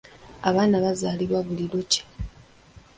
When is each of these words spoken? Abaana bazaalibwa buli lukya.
Abaana 0.49 0.75
bazaalibwa 0.83 1.39
buli 1.47 1.65
lukya. 1.71 2.03